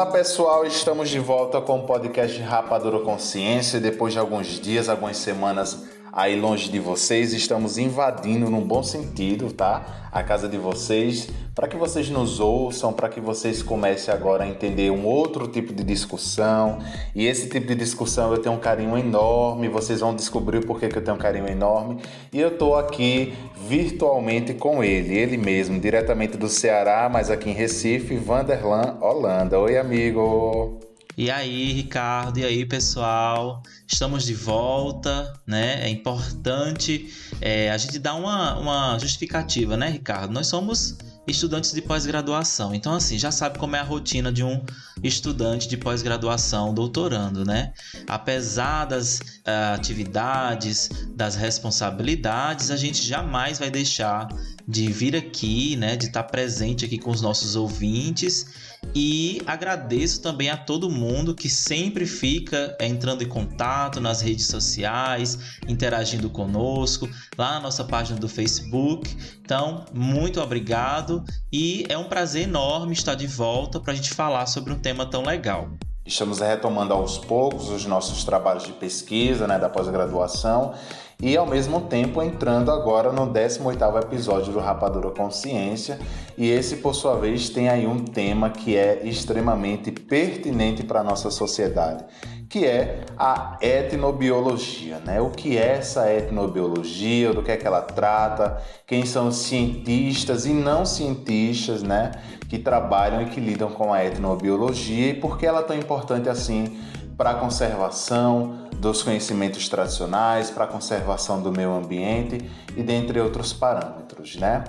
[0.00, 3.78] Fala pessoal, estamos de volta com o podcast Rapadura Consciência.
[3.78, 9.52] Depois de alguns dias, algumas semanas aí longe de vocês, estamos invadindo num bom sentido,
[9.52, 10.08] tá?
[10.12, 14.48] A casa de vocês, para que vocês nos ouçam, para que vocês comecem agora a
[14.48, 16.78] entender um outro tipo de discussão.
[17.14, 20.86] E esse tipo de discussão eu tenho um carinho enorme, vocês vão descobrir por que
[20.86, 22.00] eu tenho um carinho enorme.
[22.32, 23.34] E eu tô aqui
[23.68, 29.58] virtualmente com ele, ele mesmo, diretamente do Ceará, mas aqui em Recife, Vanderlan Holanda.
[29.58, 30.89] Oi, amigo!
[31.16, 33.62] E aí, Ricardo, e aí, pessoal?
[33.86, 35.84] Estamos de volta, né?
[35.84, 40.32] É importante é, a gente dar uma, uma justificativa, né, Ricardo?
[40.32, 40.96] Nós somos
[41.26, 42.74] estudantes de pós-graduação.
[42.74, 44.64] Então, assim, já sabe como é a rotina de um
[45.02, 47.72] estudante de pós-graduação, doutorando, né?
[48.08, 54.28] Apesar das uh, atividades, das responsabilidades, a gente jamais vai deixar
[54.66, 55.96] de vir aqui, né?
[55.96, 61.48] De estar presente aqui com os nossos ouvintes e agradeço também a todo mundo que
[61.48, 68.28] sempre fica entrando em contato nas redes sociais, interagindo conosco, lá na nossa página do
[68.28, 69.16] Facebook.
[69.42, 74.46] Então, muito obrigado e é um prazer enorme estar de volta para a gente falar
[74.46, 75.68] sobre um tema tão legal.
[76.04, 80.74] Estamos retomando aos poucos os nossos trabalhos de pesquisa né, da pós-graduação
[81.22, 85.98] e ao mesmo tempo entrando agora no 18º episódio do Rapadura Consciência,
[86.36, 91.04] e esse por sua vez tem aí um tema que é extremamente pertinente para a
[91.04, 92.04] nossa sociedade,
[92.48, 95.20] que é a etnobiologia, né?
[95.20, 100.46] O que é essa etnobiologia, do que é que ela trata, quem são os cientistas
[100.46, 102.12] e não cientistas, né,
[102.48, 106.28] que trabalham e que lidam com a etnobiologia e por que ela é tão importante
[106.28, 106.76] assim
[107.20, 113.52] para a conservação dos conhecimentos tradicionais, para a conservação do meio ambiente e dentre outros
[113.52, 114.64] parâmetros, né?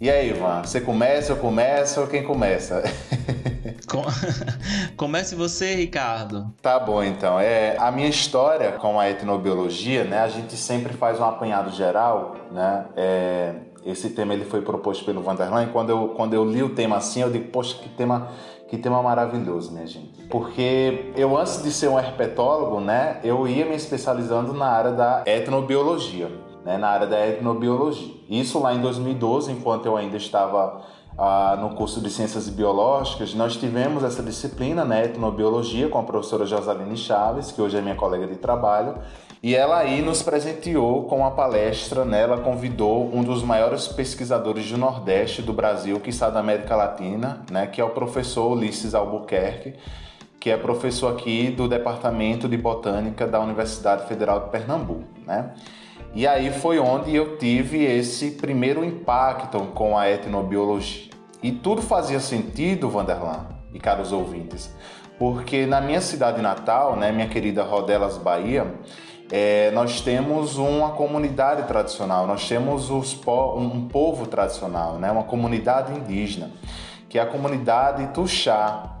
[0.00, 2.82] E aí, Ivan, você começa, eu começo ou quem começa?
[4.96, 6.52] Comece você, Ricardo.
[6.62, 7.38] Tá bom, então.
[7.38, 10.20] É, a minha história com a etnobiologia, né?
[10.20, 12.86] A gente sempre faz um apanhado geral, né?
[12.96, 13.54] É,
[13.84, 15.66] esse tema ele foi proposto pelo Vanderlan.
[15.66, 18.28] Quando eu, quando eu li o tema assim, eu digo, poxa, que tema,
[18.68, 20.22] que tema maravilhoso, minha gente.
[20.26, 25.22] Porque eu, antes de ser um herpetólogo, né, eu ia me especializando na área da
[25.26, 26.30] etnobiologia,
[26.64, 28.14] né, na área da etnobiologia.
[28.28, 30.82] Isso lá em 2012, enquanto eu ainda estava
[31.18, 36.44] ah, no curso de Ciências Biológicas, nós tivemos essa disciplina, né, etnobiologia, com a professora
[36.46, 38.94] Josaline Chaves, que hoje é minha colega de trabalho,
[39.42, 42.20] e ela aí nos presenteou com uma palestra, né?
[42.20, 47.42] ela convidou um dos maiores pesquisadores do Nordeste do Brasil, que está da América Latina,
[47.50, 47.66] né?
[47.66, 49.74] que é o professor Ulisses Albuquerque,
[50.38, 55.04] que é professor aqui do Departamento de Botânica da Universidade Federal de Pernambuco.
[55.26, 55.52] Né?
[56.14, 61.08] E aí foi onde eu tive esse primeiro impacto com a etnobiologia.
[61.42, 64.74] E tudo fazia sentido, Vanderlan e caros ouvintes,
[65.18, 68.66] porque na minha cidade natal, né, minha querida Rodelas, Bahia,
[69.30, 73.18] é, nós temos uma comunidade tradicional, nós temos os,
[73.56, 75.10] um povo tradicional, né?
[75.10, 76.50] uma comunidade indígena,
[77.08, 78.96] que é a comunidade Tuxá.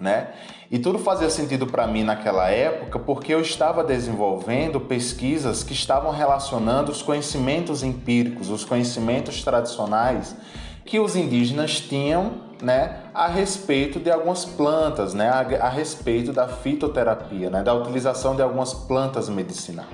[0.00, 0.28] Né?
[0.70, 6.12] E tudo fazia sentido para mim naquela época porque eu estava desenvolvendo pesquisas que estavam
[6.12, 10.36] relacionando os conhecimentos empíricos, os conhecimentos tradicionais
[10.84, 16.48] que os indígenas tinham né, a respeito de algumas plantas, né, a, a respeito da
[16.48, 19.88] fitoterapia, né, da utilização de algumas plantas medicinais.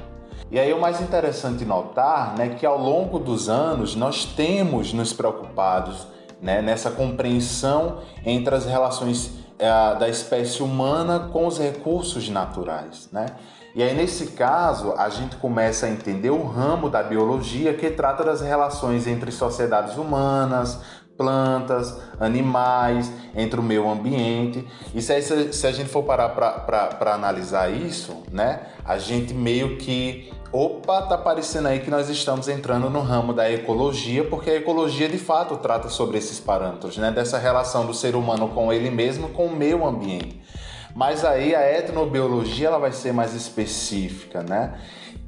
[0.50, 5.12] E aí o mais interessante notar né, que ao longo dos anos nós temos nos
[5.12, 6.06] preocupados
[6.40, 13.08] né, nessa compreensão entre as relações é, da espécie humana com os recursos naturais.
[13.10, 13.26] Né?
[13.74, 18.22] E aí, nesse caso, a gente começa a entender o ramo da biologia que trata
[18.22, 20.80] das relações entre sociedades humanas,
[21.16, 24.66] plantas, animais, entre o meio ambiente.
[24.94, 30.32] E se, se a gente for parar para analisar isso, né, a gente meio que.
[30.52, 35.08] Opa, tá parecendo aí que nós estamos entrando no ramo da ecologia, porque a ecologia
[35.08, 39.30] de fato trata sobre esses parâmetros, né, dessa relação do ser humano com ele mesmo,
[39.30, 40.40] com o meio ambiente.
[40.94, 44.74] Mas aí a etnobiologia ela vai ser mais específica, né?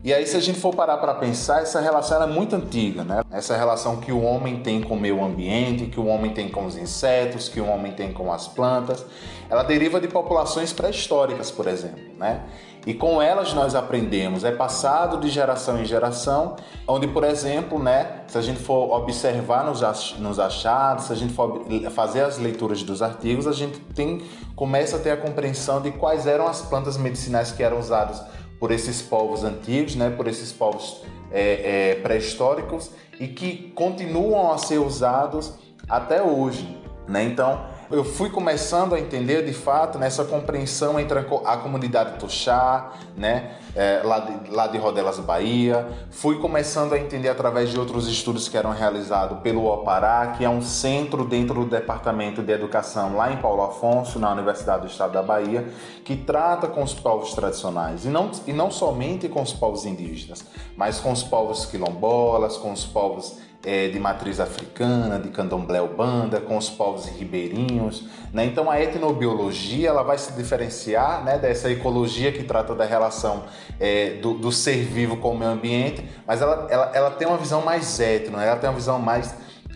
[0.06, 3.22] E aí, se a gente for parar para pensar, essa relação é muito antiga, né?
[3.28, 6.64] Essa relação que o homem tem com o meio ambiente, que o homem tem com
[6.64, 9.04] os insetos, que o homem tem com as plantas,
[9.50, 12.42] ela deriva de populações pré-históricas, por exemplo, né?
[12.86, 16.54] E com elas nós aprendemos, é passado de geração em geração,
[16.86, 21.64] onde, por exemplo, né, se a gente for observar nos achados, se a gente for
[21.90, 24.22] fazer as leituras dos artigos, a gente tem,
[24.54, 28.22] começa a ter a compreensão de quais eram as plantas medicinais que eram usadas
[28.58, 34.58] por esses povos antigos, né, por esses povos é, é, pré-históricos e que continuam a
[34.58, 35.54] ser usados
[35.88, 36.76] até hoje.
[37.08, 37.24] Né?
[37.24, 43.56] Então, eu fui começando a entender de fato nessa compreensão entre a comunidade Tuxá, né,
[43.74, 45.86] é, lá, de, lá de Rodelas, Bahia.
[46.10, 50.48] Fui começando a entender através de outros estudos que eram realizados pelo Opará, que é
[50.48, 55.12] um centro dentro do Departamento de Educação lá em Paulo Afonso, na Universidade do Estado
[55.12, 55.68] da Bahia,
[56.04, 60.44] que trata com os povos tradicionais e não, e não somente com os povos indígenas,
[60.76, 66.40] mas com os povos quilombolas, com os povos é, de matriz africana, de candomblé banda,
[66.40, 68.04] com os povos ribeirinhos.
[68.32, 68.44] Né?
[68.44, 73.42] Então a etnobiologia ela vai se diferenciar né, dessa ecologia que trata da relação
[73.80, 77.36] é, do, do, ser vivo com o meio ambiente, mas ela, ela, ela tem uma
[77.36, 79.34] visão mais etno, ela tem uma visão mais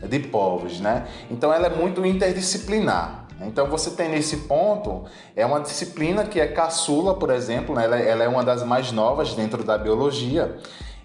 [0.08, 0.78] de povos.
[0.78, 1.08] Né?
[1.28, 3.26] Então ela é muito interdisciplinar.
[3.40, 5.04] Então você tem nesse ponto,
[5.34, 7.86] é uma disciplina que é caçula, por exemplo, né?
[7.86, 10.58] ela, ela é uma das mais novas dentro da biologia.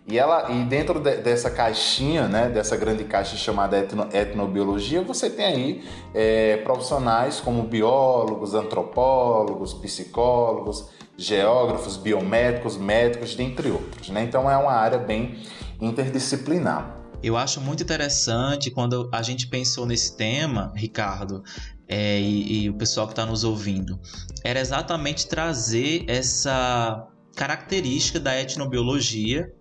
[0.08, 5.32] E, ela, e dentro de, dessa caixinha, né, dessa grande caixa chamada etno, etnobiologia, você
[5.32, 14.10] tem aí é, profissionais como biólogos, antropólogos, psicólogos, geógrafos, biomédicos, médicos, dentre outros.
[14.10, 14.24] Né?
[14.24, 15.42] Então é uma área bem
[15.82, 16.96] interdisciplinar.
[17.24, 21.44] Eu acho muito interessante quando a gente pensou nesse tema, Ricardo,
[21.88, 24.00] é, e, e o pessoal que está nos ouvindo,
[24.44, 29.52] era exatamente trazer essa característica da etnobiologia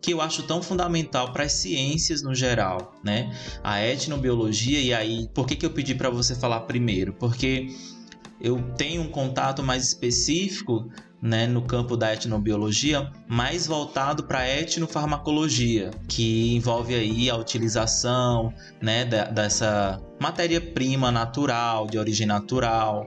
[0.00, 3.32] que eu acho tão fundamental para as ciências no geral, né?
[3.62, 7.12] A etnobiologia e aí, por que, que eu pedi para você falar primeiro?
[7.12, 7.68] Porque
[8.40, 10.90] eu tenho um contato mais específico
[11.22, 18.52] né, no campo da etnobiologia, mais voltado para a etnofarmacologia, que envolve aí a utilização
[18.80, 23.06] né, da, dessa matéria-prima natural, de origem natural,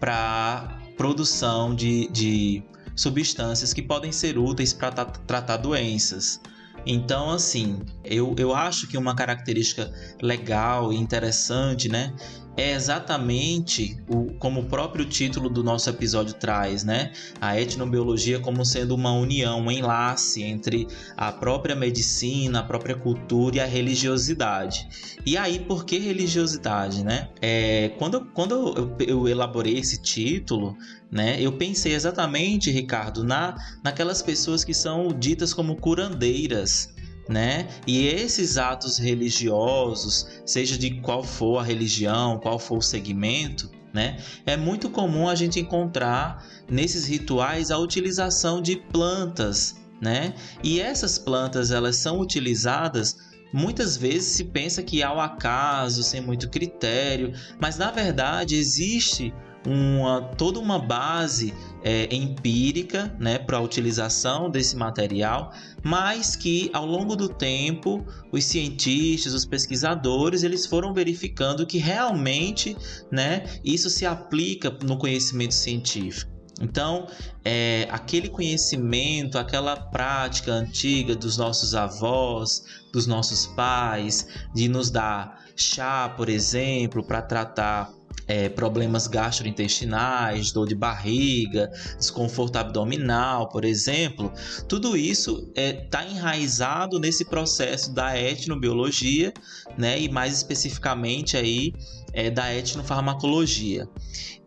[0.00, 2.62] para produção de, de
[2.94, 6.40] substâncias que podem ser úteis para tratar doenças.
[6.86, 9.92] Então, assim, eu, eu acho que uma característica
[10.22, 12.14] legal e interessante, né,
[12.56, 17.12] é exatamente o, como o próprio título do nosso episódio traz, né?
[17.40, 23.56] A etnobiologia como sendo uma união, um enlace entre a própria medicina, a própria cultura
[23.56, 24.88] e a religiosidade.
[25.24, 27.28] E aí, por que religiosidade, né?
[27.40, 30.76] É, quando quando eu, eu elaborei esse título,
[31.10, 31.40] né?
[31.40, 36.94] Eu pensei exatamente, Ricardo, na naquelas pessoas que são ditas como curandeiras,
[37.28, 37.68] né?
[37.86, 44.18] E esses atos religiosos, seja de qual for a religião, qual for o segmento, né?
[44.46, 50.34] É muito comum a gente encontrar nesses rituais a utilização de plantas, né?
[50.62, 53.16] E essas plantas elas são utilizadas
[53.52, 59.34] Muitas vezes se pensa que ao acaso, sem muito critério, mas na verdade existe
[59.66, 65.52] uma, toda uma base é, empírica né, para a utilização desse material,
[65.82, 72.76] mas que ao longo do tempo os cientistas, os pesquisadores, eles foram verificando que realmente
[73.10, 76.30] né, isso se aplica no conhecimento científico.
[76.60, 77.06] Então,
[77.42, 82.62] é, aquele conhecimento, aquela prática antiga dos nossos avós,
[82.92, 87.90] dos nossos pais, de nos dar chá, por exemplo, para tratar
[88.30, 91.68] é, problemas gastrointestinais, dor de barriga,
[91.98, 94.32] desconforto abdominal, por exemplo,
[94.68, 99.34] tudo isso está é, tá enraizado nesse processo da etnobiologia,
[99.76, 101.74] né, e mais especificamente aí
[102.12, 103.88] é, da etnofarmacologia.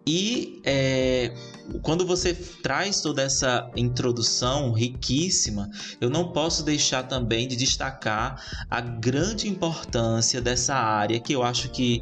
[0.08, 1.34] E é,
[1.82, 5.70] quando você traz toda essa introdução riquíssima,
[6.00, 11.70] eu não posso deixar também de destacar a grande importância dessa área que eu acho
[11.70, 12.02] que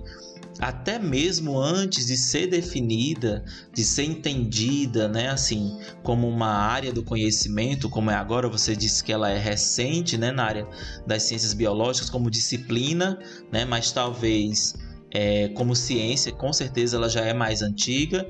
[0.61, 7.03] até mesmo antes de ser definida, de ser entendida, né, assim, como uma área do
[7.03, 10.67] conhecimento, como é agora, você disse que ela é recente, né, na área
[11.05, 13.17] das ciências biológicas como disciplina,
[13.51, 14.75] né, mas talvez
[15.09, 18.29] é, como ciência, com certeza ela já é mais antiga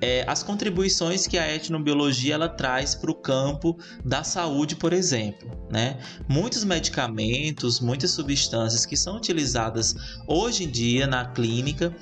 [0.00, 5.50] é, as contribuições que a etnobiologia ela traz para o campo da saúde, por exemplo.
[5.70, 5.98] Né?
[6.28, 9.94] Muitos medicamentos, muitas substâncias que são utilizadas
[10.26, 11.94] hoje em dia na clínica,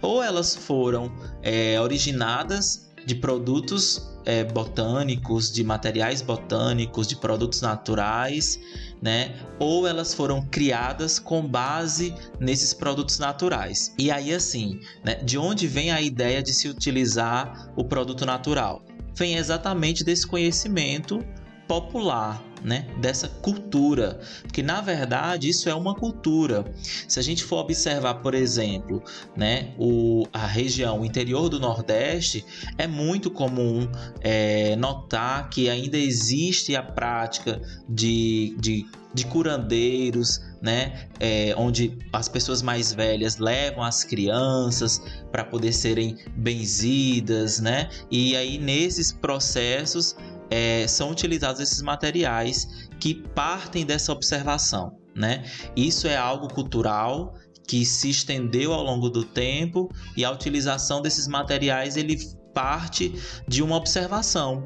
[0.00, 8.58] ou elas foram é, originadas de produtos é, botânicos, de materiais botânicos, de produtos naturais,
[9.00, 9.34] né?
[9.58, 13.94] Ou elas foram criadas com base nesses produtos naturais.
[13.98, 15.16] E aí, assim, né?
[15.16, 18.84] de onde vem a ideia de se utilizar o produto natural?
[19.14, 21.24] Vem exatamente desse conhecimento
[21.66, 26.64] popular, né, dessa cultura, porque na verdade isso é uma cultura.
[27.08, 29.02] Se a gente for observar, por exemplo,
[29.36, 32.44] né, o, a região o interior do Nordeste,
[32.78, 33.88] é muito comum
[34.20, 42.28] é, notar que ainda existe a prática de, de, de curandeiros, né, é, onde as
[42.28, 50.16] pessoas mais velhas levam as crianças para poder serem benzidas, né, e aí nesses processos
[50.52, 54.98] é, são utilizados esses materiais que partem dessa observação.
[55.16, 55.50] Né?
[55.74, 57.34] Isso é algo cultural
[57.66, 62.18] que se estendeu ao longo do tempo e a utilização desses materiais ele
[62.52, 63.14] parte
[63.48, 64.62] de uma observação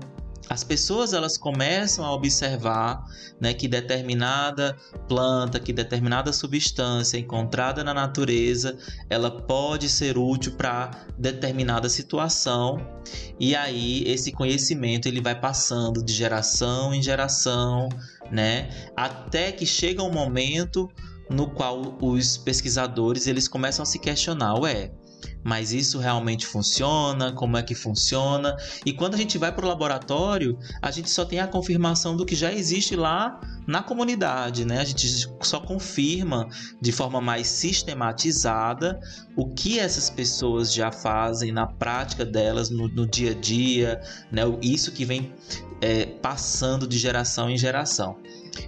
[0.48, 3.04] as pessoas elas começam a observar
[3.40, 4.76] né, que determinada
[5.08, 8.76] planta, que determinada substância encontrada na natureza,
[9.10, 12.78] ela pode ser útil para determinada situação.
[13.38, 17.88] E aí esse conhecimento ele vai passando de geração em geração,
[18.30, 20.88] né, até que chega um momento
[21.28, 24.92] no qual os pesquisadores eles começam a se questionar, ué,
[25.46, 27.30] mas isso realmente funciona?
[27.30, 28.56] Como é que funciona?
[28.84, 32.26] E quando a gente vai para o laboratório, a gente só tem a confirmação do
[32.26, 34.80] que já existe lá na comunidade, né?
[34.80, 35.06] A gente
[35.40, 36.48] só confirma
[36.80, 38.98] de forma mais sistematizada
[39.36, 44.00] o que essas pessoas já fazem na prática delas no, no dia a dia,
[44.32, 44.42] né?
[44.60, 45.32] Isso que vem
[45.80, 48.16] é, passando de geração em geração.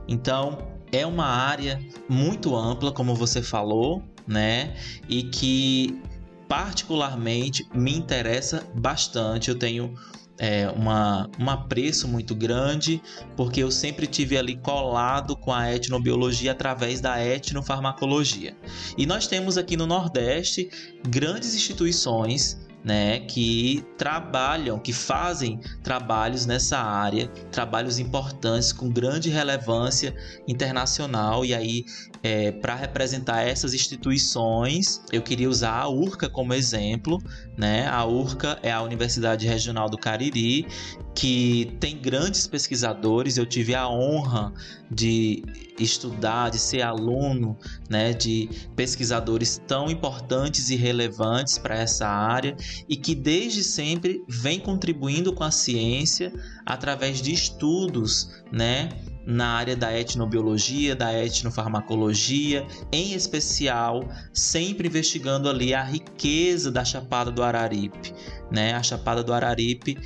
[0.06, 0.58] Então,
[0.92, 4.76] é uma área muito ampla, como você falou, né?
[5.08, 6.00] E que
[6.48, 9.50] particularmente me interessa bastante.
[9.50, 9.94] Eu tenho
[10.38, 13.02] é, uma, um apreço muito grande,
[13.36, 18.56] porque eu sempre tive ali colado com a etnobiologia através da etnofarmacologia.
[18.96, 20.70] E nós temos aqui no Nordeste
[21.06, 30.14] grandes instituições né, que trabalham, que fazem trabalhos nessa área, trabalhos importantes com grande relevância
[30.46, 31.44] internacional.
[31.44, 31.84] E aí,
[32.22, 37.18] é, para representar essas instituições, eu queria usar a URCA como exemplo.
[37.56, 37.86] Né?
[37.88, 40.66] A URCA é a Universidade Regional do Cariri,
[41.14, 43.36] que tem grandes pesquisadores.
[43.36, 44.52] Eu tive a honra
[44.90, 45.42] de
[45.84, 47.56] estudar, de ser aluno
[47.88, 52.56] né, de pesquisadores tão importantes e relevantes para essa área
[52.88, 56.32] e que desde sempre vem contribuindo com a ciência
[56.64, 58.88] através de estudos, né?
[59.28, 67.30] na área da etnobiologia, da etnofarmacologia, em especial, sempre investigando ali a riqueza da Chapada
[67.30, 68.14] do Araripe,
[68.50, 68.72] né?
[68.72, 69.98] A Chapada do Araripe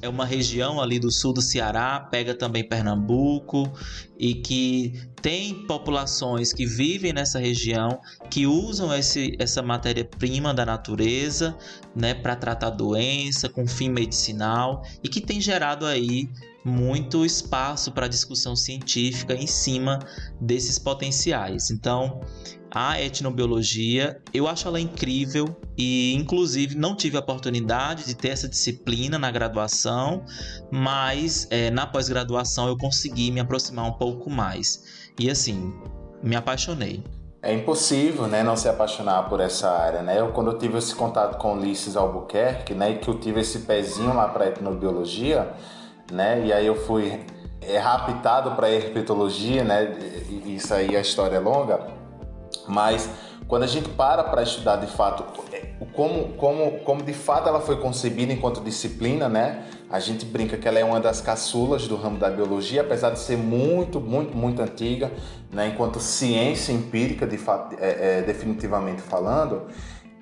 [0.00, 3.70] é uma região ali do sul do Ceará, pega também Pernambuco
[4.18, 11.56] e que tem populações que vivem nessa região que usam esse, essa matéria-prima da natureza
[11.94, 16.28] né, para tratar doença com fim medicinal e que tem gerado aí
[16.64, 19.98] muito espaço para discussão científica em cima
[20.40, 21.70] desses potenciais.
[21.70, 22.20] Então,
[22.70, 28.48] a etnobiologia, eu acho ela incrível e, inclusive, não tive a oportunidade de ter essa
[28.48, 30.24] disciplina na graduação,
[30.70, 35.07] mas é, na pós-graduação eu consegui me aproximar um pouco mais.
[35.18, 35.74] E, assim,
[36.22, 37.02] me apaixonei.
[37.40, 40.20] É impossível, né, não se apaixonar por essa área, né?
[40.20, 43.60] Eu quando eu tive esse contato com Ulisses Albuquerque, né, e que eu tive esse
[43.60, 45.52] pezinho lá para etnobiologia,
[46.10, 46.44] né?
[46.44, 47.24] E aí eu fui
[47.80, 49.96] raptado para herpetologia, né?
[50.46, 51.86] Isso aí a história é longa.
[52.66, 53.08] Mas
[53.48, 57.60] quando a gente para para estudar de fato é, como, como, como de fato ela
[57.60, 59.64] foi concebida enquanto disciplina, né?
[59.90, 63.18] A gente brinca que ela é uma das caçulas do ramo da biologia, apesar de
[63.18, 65.10] ser muito, muito, muito antiga,
[65.50, 65.68] né?
[65.68, 69.62] Enquanto ciência empírica, de fato, é, é, definitivamente falando.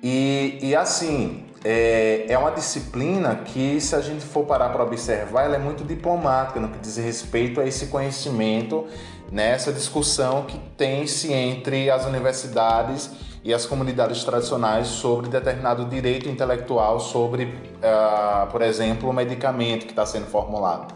[0.01, 5.43] E, e assim, é, é uma disciplina que, se a gente for parar para observar,
[5.43, 8.85] ela é muito diplomática no que diz respeito a esse conhecimento
[9.31, 13.09] nessa discussão que tem-se entre as universidades
[13.43, 19.91] e as comunidades tradicionais sobre determinado direito intelectual sobre, uh, por exemplo, o medicamento que
[19.91, 20.93] está sendo formulado.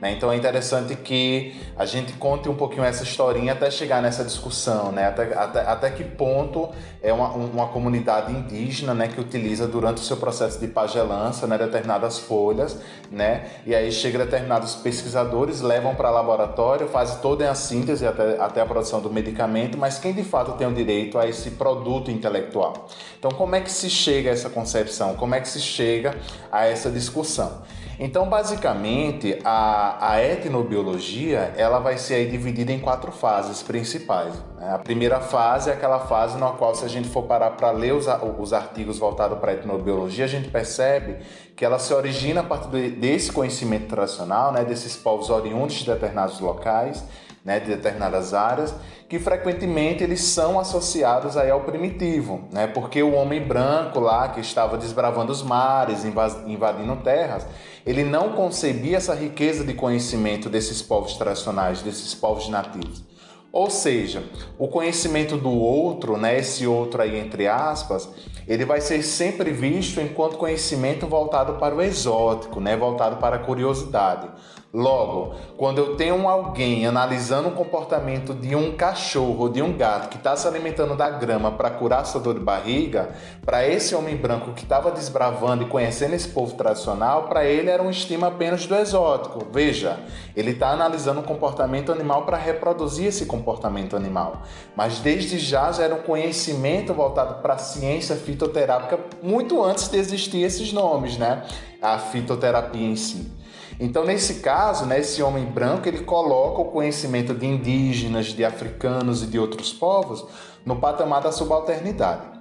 [0.00, 0.12] Né?
[0.12, 4.92] Então é interessante que a gente conte um pouquinho essa historinha até chegar nessa discussão,
[4.92, 5.06] né?
[5.08, 6.68] até, até, até que ponto
[7.02, 11.58] é uma, uma comunidade indígena né, que utiliza durante o seu processo de pagelança né,
[11.58, 12.78] determinadas folhas,
[13.10, 13.46] né?
[13.66, 18.66] e aí chega determinados pesquisadores, levam para laboratório, fazem toda a síntese até, até a
[18.66, 22.86] produção do medicamento, mas quem de fato tem o direito a esse produto intelectual?
[23.18, 25.16] Então, como é que se chega a essa concepção?
[25.16, 26.16] Como é que se chega
[26.52, 27.62] a essa discussão?
[28.00, 34.34] Então, basicamente, a, a etnobiologia ela vai ser dividida em quatro fases principais.
[34.56, 34.72] Né?
[34.72, 37.94] A primeira fase é aquela fase na qual, se a gente for parar para ler
[37.94, 38.06] os,
[38.38, 41.16] os artigos voltados para a etnobiologia, a gente percebe
[41.56, 46.38] que ela se origina a partir desse conhecimento tradicional, né, desses povos oriundos de determinados
[46.38, 47.04] locais,
[47.44, 48.74] né, de determinadas áreas,
[49.08, 54.40] que frequentemente eles são associados aí ao primitivo, né, porque o homem branco lá que
[54.40, 57.46] estava desbravando os mares, invadindo terras,
[57.86, 63.02] ele não concebia essa riqueza de conhecimento desses povos tradicionais, desses povos nativos.
[63.50, 64.22] Ou seja,
[64.58, 68.08] o conhecimento do outro, né, esse outro aí entre aspas,
[68.46, 73.38] ele vai ser sempre visto enquanto conhecimento voltado para o exótico, né, voltado para a
[73.38, 74.28] curiosidade.
[74.72, 80.10] Logo, quando eu tenho alguém analisando o comportamento de um cachorro ou de um gato
[80.10, 83.14] que está se alimentando da grama para curar sua dor de barriga,
[83.46, 87.82] para esse homem branco que estava desbravando e conhecendo esse povo tradicional, para ele era
[87.82, 89.46] um estima apenas do exótico.
[89.50, 90.00] Veja,
[90.36, 94.42] ele está analisando o comportamento animal para reproduzir esse comportamento animal.
[94.76, 99.96] Mas desde já já era um conhecimento voltado para a ciência fitoterápica muito antes de
[99.96, 101.44] existir esses nomes, né?
[101.80, 103.37] A fitoterapia em si.
[103.80, 109.22] Então, nesse caso, né, esse homem branco ele coloca o conhecimento de indígenas, de africanos
[109.22, 110.26] e de outros povos
[110.66, 112.38] no patamar da subalternidade.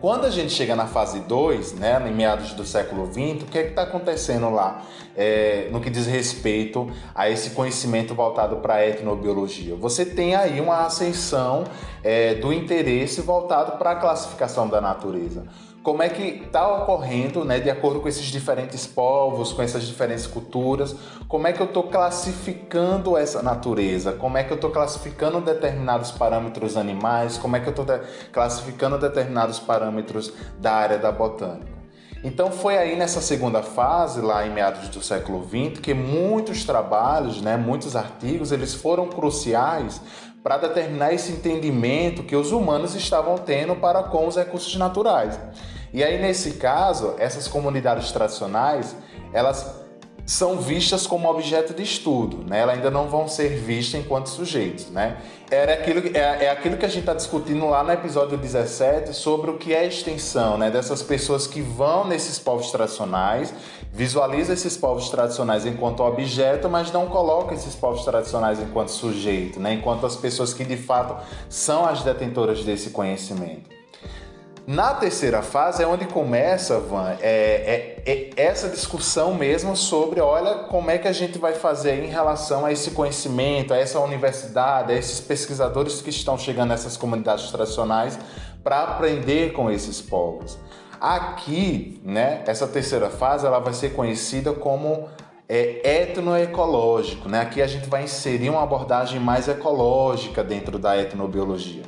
[0.00, 3.58] Quando a gente chega na fase 2, né, em meados do século XX, o que
[3.58, 4.82] é está acontecendo lá
[5.16, 9.74] é, no que diz respeito a esse conhecimento voltado para a etnobiologia?
[9.74, 11.64] Você tem aí uma ascensão
[12.04, 15.46] é, do interesse voltado para a classificação da natureza
[15.82, 20.26] como é que está ocorrendo, né, de acordo com esses diferentes povos, com essas diferentes
[20.26, 20.94] culturas,
[21.26, 26.10] como é que eu estou classificando essa natureza, como é que eu estou classificando determinados
[26.10, 27.86] parâmetros animais, como é que eu estou
[28.32, 31.78] classificando determinados parâmetros da área da botânica.
[32.24, 37.40] Então foi aí nessa segunda fase, lá em meados do século XX, que muitos trabalhos,
[37.40, 40.00] né, muitos artigos, eles foram cruciais
[40.42, 45.38] para determinar esse entendimento que os humanos estavam tendo para com os recursos naturais.
[45.92, 48.94] E aí nesse caso, essas comunidades tradicionais,
[49.32, 49.87] elas
[50.28, 52.60] são vistas como objeto de estudo, né?
[52.60, 55.16] Elas ainda não vão ser vistas enquanto sujeitos, né?
[55.50, 59.50] Era aquilo, é, é aquilo que a gente está discutindo lá no episódio 17 sobre
[59.50, 60.70] o que é extensão, né?
[60.70, 63.54] Dessas pessoas que vão nesses povos tradicionais,
[63.90, 69.72] visualizam esses povos tradicionais enquanto objeto, mas não colocam esses povos tradicionais enquanto sujeito, né?
[69.72, 71.16] Enquanto as pessoas que de fato
[71.48, 73.77] são as detentoras desse conhecimento.
[74.70, 80.56] Na terceira fase é onde começa, Van, é, é, é, essa discussão mesmo sobre, olha,
[80.64, 84.92] como é que a gente vai fazer em relação a esse conhecimento, a essa universidade,
[84.92, 88.18] a esses pesquisadores que estão chegando nessas comunidades tradicionais
[88.62, 90.58] para aprender com esses povos.
[91.00, 95.08] Aqui, né, essa terceira fase, ela vai ser conhecida como
[95.48, 97.40] é, etnoecológico, né?
[97.40, 101.84] Aqui a gente vai inserir uma abordagem mais ecológica dentro da etnobiologia.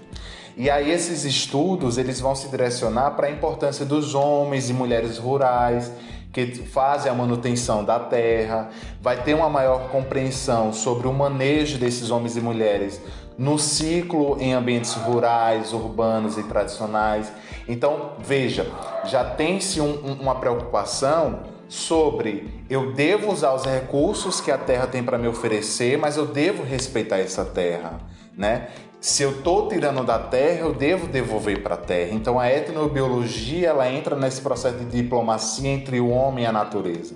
[0.60, 5.16] E aí esses estudos eles vão se direcionar para a importância dos homens e mulheres
[5.16, 5.90] rurais
[6.34, 8.68] que fazem a manutenção da terra,
[9.00, 13.00] vai ter uma maior compreensão sobre o manejo desses homens e mulheres
[13.38, 17.32] no ciclo em ambientes rurais, urbanos e tradicionais.
[17.66, 18.70] Então, veja,
[19.06, 25.02] já tem-se um, uma preocupação sobre eu devo usar os recursos que a terra tem
[25.02, 27.98] para me oferecer, mas eu devo respeitar essa terra,
[28.36, 28.68] né?
[29.00, 32.10] Se eu estou tirando da terra, eu devo devolver para a terra.
[32.12, 37.14] Então a etnobiologia ela entra nesse processo de diplomacia entre o homem e a natureza,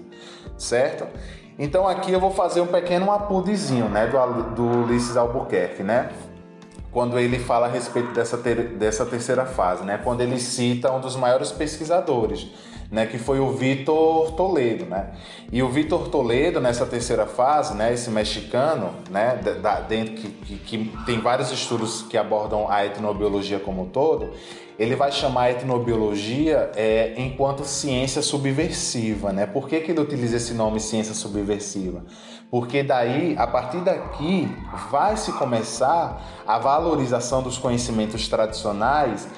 [0.56, 1.06] certo?
[1.58, 6.10] Então aqui eu vou fazer um pequeno apudezinho, né, do, do Ulisses Albuquerque, né?
[6.90, 10.00] Quando ele fala a respeito dessa, ter, dessa terceira fase, né?
[10.02, 12.48] Quando ele cita um dos maiores pesquisadores,
[12.90, 15.10] né, que foi o Vitor Toledo, né?
[15.52, 20.56] E o Vitor Toledo nessa terceira fase, né, esse mexicano, né, da, dentro que, que,
[20.56, 24.30] que, tem vários estudos que abordam a etnobiologia como um todo,
[24.78, 29.46] ele vai chamar a etnobiologia é, enquanto ciência subversiva, né?
[29.46, 32.04] Por que, que ele utiliza esse nome ciência subversiva?
[32.50, 34.48] Porque daí, a partir daqui,
[34.90, 39.28] vai se começar a valorização dos conhecimentos tradicionais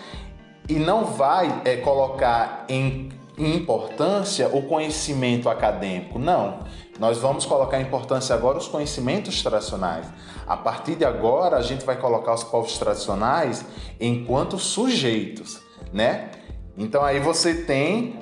[0.69, 6.19] e não vai é, colocar em importância o conhecimento acadêmico.
[6.19, 6.61] Não.
[6.99, 10.07] Nós vamos colocar em importância agora os conhecimentos tradicionais.
[10.47, 13.65] A partir de agora, a gente vai colocar os povos tradicionais
[14.01, 15.61] enquanto sujeitos,
[15.93, 16.31] né?
[16.79, 18.19] Então aí você tem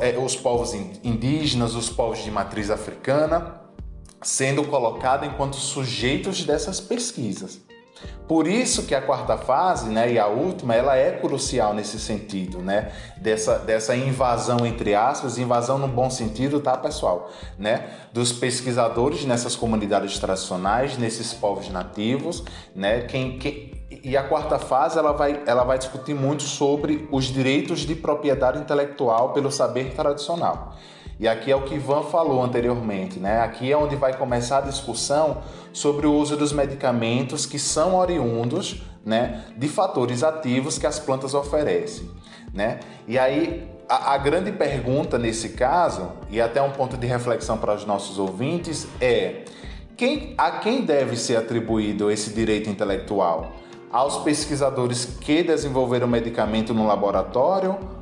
[0.00, 3.60] é, os povos indígenas, os povos de matriz africana,
[4.22, 7.60] sendo colocados enquanto sujeitos dessas pesquisas.
[8.26, 12.58] Por isso que a quarta fase, né, e a última, ela é crucial nesse sentido,
[12.58, 19.24] né, dessa, dessa invasão entre aspas, invasão no bom sentido, tá, pessoal, né, dos pesquisadores
[19.24, 25.42] nessas comunidades tradicionais, nesses povos nativos, né, quem, quem e a quarta fase ela vai,
[25.46, 30.76] ela vai discutir muito sobre os direitos de propriedade intelectual pelo saber tradicional.
[31.20, 33.40] E aqui é o que Ivan falou anteriormente, né?
[33.40, 35.38] Aqui é onde vai começar a discussão
[35.72, 41.34] sobre o uso dos medicamentos que são oriundos, né, de fatores ativos que as plantas
[41.34, 42.10] oferecem,
[42.52, 42.80] né?
[43.06, 47.74] E aí a, a grande pergunta nesse caso e até um ponto de reflexão para
[47.74, 49.44] os nossos ouvintes é
[49.96, 53.52] quem, a quem deve ser atribuído esse direito intelectual?
[53.90, 57.97] Aos pesquisadores que desenvolveram o medicamento no laboratório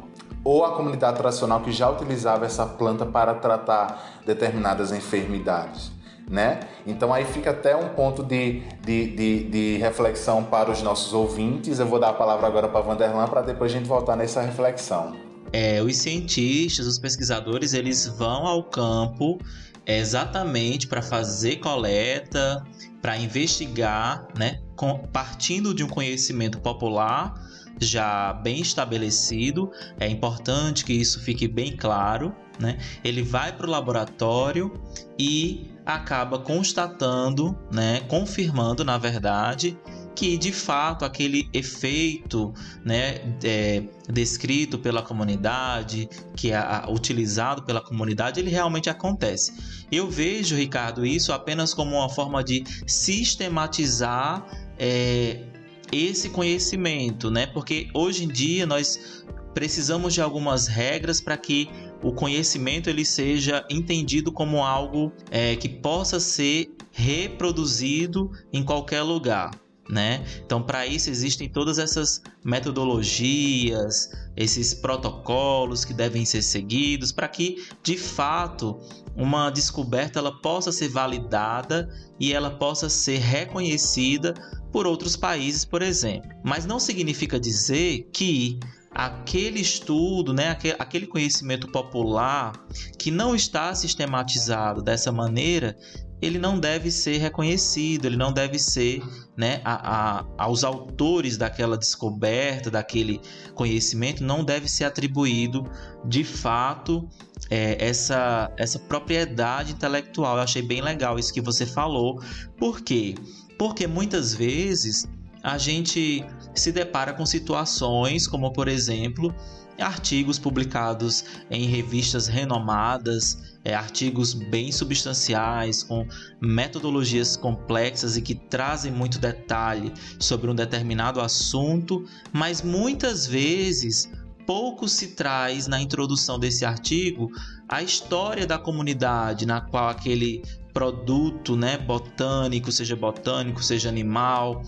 [0.46, 5.90] ou à comunidade tradicional que já utilizava essa planta para tratar determinadas enfermidades?
[6.30, 6.61] Né?
[6.87, 11.80] Então aí fica até um ponto de, de, de, de, reflexão para os nossos ouvintes.
[11.80, 14.40] Eu vou dar a palavra agora para a Vanderlan para depois a gente voltar nessa
[14.40, 15.16] reflexão.
[15.52, 19.38] É, os cientistas, os pesquisadores, eles vão ao campo
[19.85, 22.64] exatamente para fazer coleta,
[23.00, 27.35] para investigar, né, com, partindo de um conhecimento popular
[27.80, 29.70] já bem estabelecido.
[29.98, 32.34] É importante que isso fique bem claro.
[32.58, 32.78] Né?
[33.04, 34.72] Ele vai para o laboratório
[35.18, 39.78] e acaba constatando, né, confirmando, na verdade,
[40.16, 48.40] que de fato aquele efeito né, é, descrito pela comunidade, que é utilizado pela comunidade,
[48.40, 49.52] ele realmente acontece.
[49.92, 54.44] Eu vejo, Ricardo, isso apenas como uma forma de sistematizar
[54.78, 55.44] é,
[55.92, 57.46] esse conhecimento, né?
[57.46, 61.68] Porque hoje em dia nós precisamos de algumas regras para que
[62.03, 69.51] o conhecimento ele seja entendido como algo é, que possa ser reproduzido em qualquer lugar
[69.88, 70.25] né?
[70.44, 77.64] Então, para isso existem todas essas metodologias, esses protocolos que devem ser seguidos para que,
[77.83, 78.79] de fato,
[79.16, 84.35] uma descoberta ela possa ser validada e ela possa ser reconhecida
[84.72, 86.31] por outros países, por exemplo.
[86.44, 88.59] Mas não significa dizer que
[88.90, 92.53] aquele estudo, né, aquele conhecimento popular
[92.99, 95.77] que não está sistematizado dessa maneira,
[96.20, 99.02] ele não deve ser reconhecido, ele não deve ser,
[99.37, 103.20] né, a, a, aos autores daquela descoberta, daquele
[103.55, 105.70] conhecimento, não deve ser atribuído
[106.05, 107.09] de fato
[107.50, 110.37] é, essa, essa propriedade intelectual.
[110.37, 112.20] Eu achei bem legal isso que você falou.
[112.57, 113.14] Por quê?
[113.59, 115.09] Porque muitas vezes
[115.42, 116.24] a gente
[116.55, 119.35] se depara com situações como, por exemplo,
[119.78, 126.06] artigos publicados em revistas renomadas é, artigos bem substanciais, com
[126.40, 134.08] metodologias complexas e que trazem muito detalhe sobre um determinado assunto, mas muitas vezes
[134.46, 137.28] pouco se traz na introdução desse artigo
[137.68, 144.62] a história da comunidade na qual aquele produto né, botânico, seja botânico, seja animal,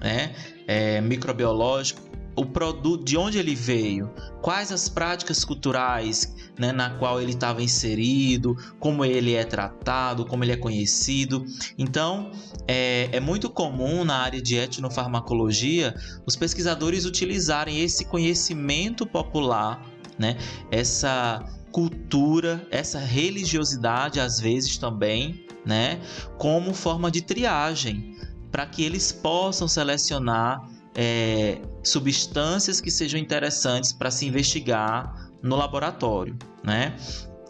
[0.00, 0.32] né,
[0.68, 4.10] é, microbiológico, o produto, de onde ele veio,
[4.42, 10.44] quais as práticas culturais né, na qual ele estava inserido, como ele é tratado, como
[10.44, 11.44] ele é conhecido.
[11.78, 12.30] Então,
[12.66, 15.94] é, é muito comum na área de etnofarmacologia
[16.26, 19.84] os pesquisadores utilizarem esse conhecimento popular,
[20.18, 20.36] né,
[20.70, 26.00] essa cultura, essa religiosidade às vezes também, né,
[26.38, 28.16] como forma de triagem,
[28.50, 36.36] para que eles possam selecionar é, substâncias que sejam interessantes para se investigar no laboratório,
[36.62, 36.96] né?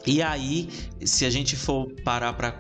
[0.07, 0.69] E aí,
[1.05, 2.53] se a gente for parar para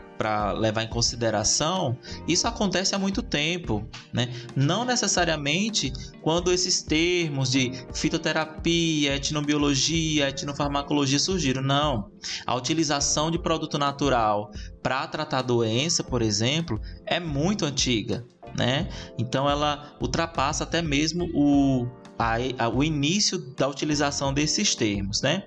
[0.58, 4.28] levar em consideração, isso acontece há muito tempo, né?
[4.54, 12.10] Não necessariamente quando esses termos de fitoterapia, etnobiologia, etnofarmacologia surgiram, não.
[12.46, 14.50] A utilização de produto natural
[14.82, 18.24] para tratar doença, por exemplo, é muito antiga,
[18.56, 18.88] né?
[19.18, 21.86] Então ela ultrapassa até mesmo o,
[22.18, 25.44] a, a, o início da utilização desses termos, né?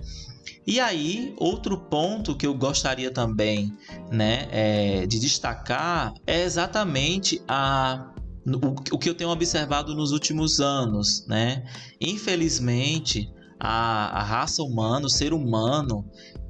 [0.65, 3.73] E aí, outro ponto que eu gostaria também
[4.11, 8.13] né, é, de destacar é exatamente a,
[8.91, 11.25] o, que eu tenho observado nos últimos anos.
[11.27, 11.63] Né?
[11.99, 13.29] Infelizmente,
[13.59, 16.05] a, a raça humana, o ser humano,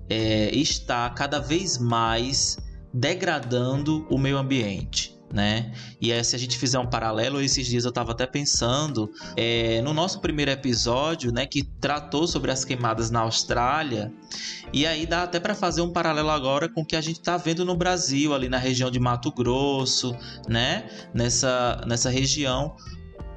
[0.09, 2.57] é, está cada vez mais
[2.93, 5.73] degradando o meio ambiente né?
[5.99, 9.81] E aí, se a gente fizer um paralelo, esses dias eu estava até pensando é,
[9.81, 14.11] no nosso primeiro episódio, né, que tratou sobre as queimadas na Austrália,
[14.71, 17.37] e aí dá até para fazer um paralelo agora com o que a gente está
[17.37, 20.15] vendo no Brasil, ali na região de Mato Grosso,
[20.47, 20.89] né?
[21.13, 22.75] Nessa, nessa região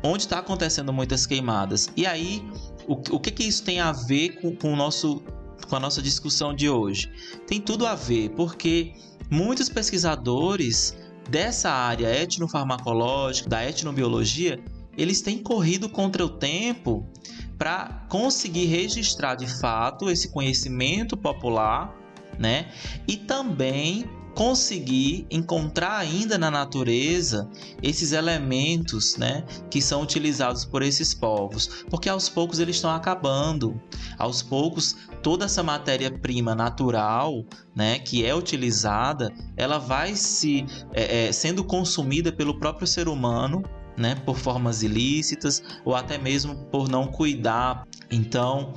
[0.03, 1.90] onde está acontecendo muitas queimadas.
[1.96, 2.42] E aí,
[2.87, 5.22] o, o que, que isso tem a ver com, com, o nosso,
[5.68, 7.11] com a nossa discussão de hoje?
[7.46, 8.94] Tem tudo a ver, porque
[9.31, 10.96] muitos pesquisadores
[11.31, 14.62] dessa área etnofarmacológica, da etnobiologia,
[14.99, 17.09] eles têm corrido contra o tempo
[17.57, 21.97] para conseguir registrar de fato esse conhecimento popular,
[22.38, 22.73] né?
[23.07, 27.49] E também conseguir encontrar ainda na natureza
[27.83, 33.81] esses elementos, né, que são utilizados por esses povos, porque aos poucos eles estão acabando.
[34.19, 41.33] Aos poucos toda essa matéria-prima natural, né, que é utilizada, ela vai se é, é,
[41.33, 43.62] sendo consumida pelo próprio ser humano
[43.97, 47.87] né, por formas ilícitas ou até mesmo por não cuidar.
[48.11, 48.73] Então,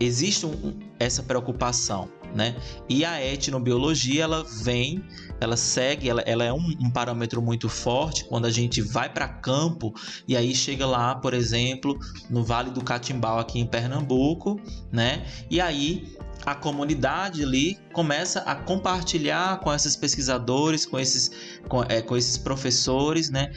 [0.00, 2.56] existe um, essa preocupação né?
[2.88, 5.04] E a etnobiologia ela vem,
[5.40, 9.28] ela segue, ela, ela é um, um parâmetro muito forte quando a gente vai para
[9.28, 9.94] campo
[10.26, 15.24] e aí chega lá, por exemplo, no Vale do Catimbau aqui em Pernambuco, né?
[15.50, 21.30] E aí a comunidade ali começa a compartilhar com esses pesquisadores, com esses,
[21.68, 23.50] com, é, com esses professores, né?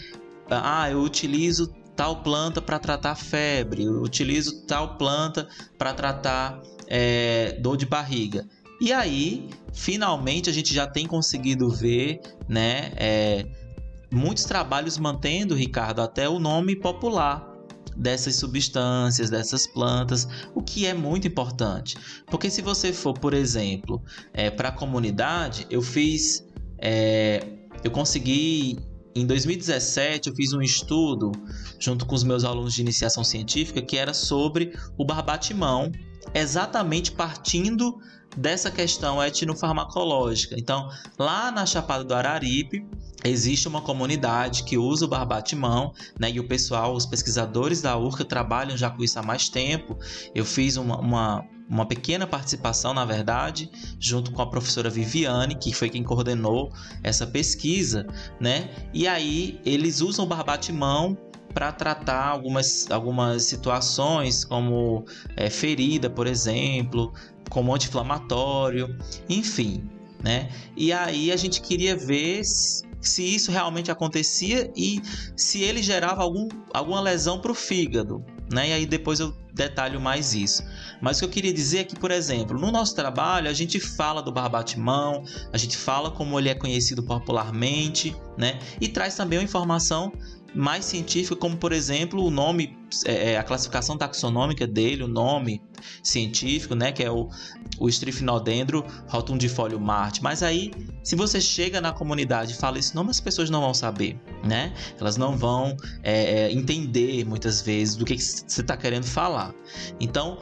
[0.49, 7.57] Ah, eu utilizo tal planta para tratar febre, eu utilizo tal planta para tratar é,
[7.59, 8.47] dor de barriga.
[8.79, 13.45] E aí, finalmente, a gente já tem conseguido ver, né, é,
[14.11, 17.57] muitos trabalhos mantendo, Ricardo, até o nome popular
[17.95, 21.97] dessas substâncias, dessas plantas, o que é muito importante.
[22.27, 24.01] Porque se você for, por exemplo,
[24.33, 26.45] é, para a comunidade, eu fiz,
[26.77, 27.43] é,
[27.83, 28.77] eu consegui
[29.15, 31.31] em 2017 eu fiz um estudo
[31.79, 35.91] junto com os meus alunos de iniciação científica que era sobre o barbatimão,
[36.35, 37.97] exatamente partindo
[38.37, 40.55] dessa questão etnofarmacológica.
[40.57, 42.85] Então, lá na Chapada do Araripe,
[43.23, 46.29] existe uma comunidade que usa o barbatimão, né?
[46.31, 49.97] E o pessoal, os pesquisadores da URCA trabalham já com isso há mais tempo.
[50.35, 53.69] Eu fiz uma, uma, uma pequena participação, na verdade,
[53.99, 56.71] junto com a professora Viviane, que foi quem coordenou
[57.03, 58.05] essa pesquisa,
[58.39, 58.69] né?
[58.93, 61.17] E aí eles usam o barbatimão
[61.53, 67.11] para tratar algumas, algumas situações, como é, ferida, por exemplo,
[67.49, 68.97] como anti-inflamatório,
[69.29, 69.89] enfim,
[70.23, 70.49] né?
[70.75, 72.41] E aí a gente queria ver
[73.01, 75.01] se isso realmente acontecia e
[75.35, 78.69] se ele gerava algum, alguma lesão para o fígado, né?
[78.69, 80.63] E aí depois eu detalho mais isso.
[81.01, 83.79] Mas o que eu queria dizer é que, por exemplo, no nosso trabalho a gente
[83.79, 88.59] fala do barbatimão, a gente fala como ele é conhecido popularmente, né?
[88.79, 90.11] E traz também uma informação
[90.57, 95.61] mais científica, como por exemplo o nome, é, é, a classificação taxonômica dele, o nome
[96.01, 97.29] científico, né, que é o,
[97.79, 100.23] o Strychnodendro rotundifólio Marte.
[100.23, 100.71] Mas aí,
[101.03, 104.73] se você chega na comunidade e fala esse nome, as pessoas não vão saber, né?
[104.99, 109.53] Elas não vão é, é entender muitas vezes do que você está querendo falar.
[109.99, 110.39] Então,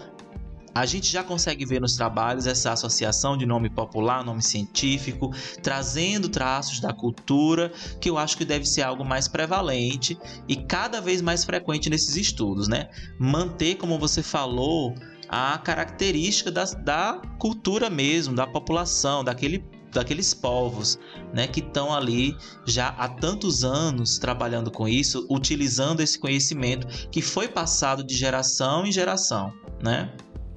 [0.76, 5.32] a gente já consegue ver nos trabalhos essa associação de nome popular, nome científico,
[5.64, 11.00] trazendo traços da cultura, que eu acho que deve ser algo mais prevalente e cada
[11.00, 12.90] vez mais frequente nesses estudos, né?
[13.18, 14.94] Manter, como você falou,
[15.30, 21.00] a característica da, da cultura mesmo, da população, daquele daqueles povos,
[21.34, 22.36] né, que estão ali
[22.66, 28.86] já há tantos anos trabalhando com isso, utilizando esse conhecimento que foi passado de geração
[28.86, 30.12] em geração, né?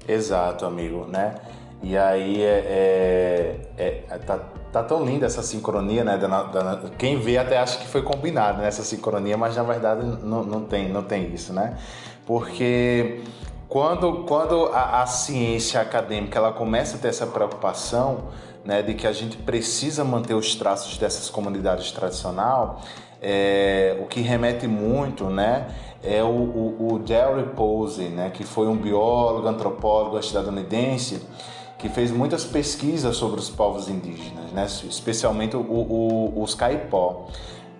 [0.09, 1.35] Exato, amigo, né?
[1.83, 4.41] E aí é, é, é tá,
[4.73, 6.17] tá, tão linda essa sincronia, né?
[6.17, 10.05] Da, da, quem vê até acha que foi combinado nessa né, sincronia, mas na verdade
[10.25, 11.77] não, não, tem, não tem isso, né?
[12.27, 13.23] Porque
[13.69, 18.29] quando, quando a, a, ciência acadêmica ela começa a ter essa preocupação
[18.65, 22.81] né, de que a gente precisa manter os traços dessas comunidades tradicional,
[23.21, 25.67] é, o que remete muito, né?
[26.03, 31.23] é o, o, o Jerry Posey, né, que foi um biólogo, antropólogo estadunidense,
[31.77, 37.27] que fez muitas pesquisas sobre os povos indígenas, né, especialmente o, o, os caipó.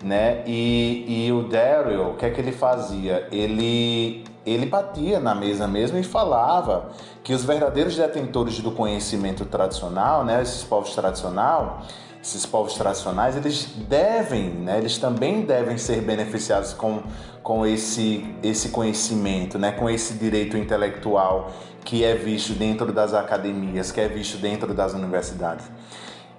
[0.03, 0.45] Né?
[0.47, 3.27] E, e o Daryl, o que é que ele fazia?
[3.33, 6.91] Ele, ele batia na mesa mesmo e falava
[7.23, 11.87] que os verdadeiros detentores do conhecimento tradicional, né, esses povos tradicionais,
[12.23, 17.03] esses povos tradicionais, eles devem, né, eles também devem ser beneficiados com,
[17.43, 21.51] com esse, esse conhecimento, né, com esse direito intelectual
[21.85, 25.65] que é visto dentro das academias, que é visto dentro das universidades.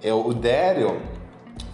[0.02, 1.02] É, o Dério,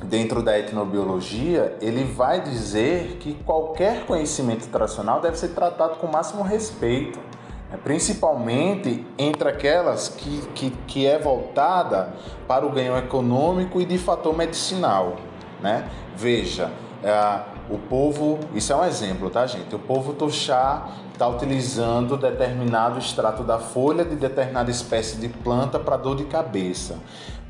[0.04, 6.43] dentro da etnobiologia, ele vai dizer que qualquer conhecimento tradicional deve ser tratado com máximo
[6.43, 7.19] respeito,
[7.69, 12.13] né, principalmente entre aquelas que, que, que é voltada
[12.48, 15.15] para o ganho econômico e de fator medicinal.
[15.62, 15.89] Né?
[16.15, 16.71] Veja,
[17.04, 19.74] é, o povo, isso é um exemplo, tá, gente?
[19.74, 25.98] O povo Toxá está utilizando determinado extrato da folha de determinada espécie de planta para
[25.98, 27.00] dor de cabeça.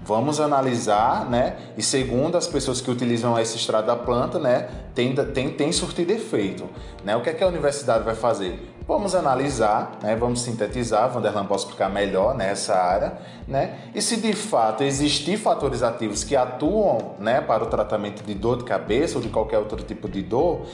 [0.05, 1.55] Vamos analisar, né?
[1.75, 4.69] E segundo as pessoas que utilizam esse extrato da planta, né?
[4.93, 6.69] Tem, tem, tem surtido efeito.
[7.03, 7.15] Né?
[7.15, 8.71] O que é que a universidade vai fazer?
[8.87, 10.15] Vamos analisar, né?
[10.15, 13.13] vamos sintetizar, Vanderlan pode explicar melhor nessa área,
[13.47, 13.79] né?
[13.95, 18.57] E se de fato existir fatores ativos que atuam né, para o tratamento de dor
[18.57, 20.67] de cabeça ou de qualquer outro tipo de dor,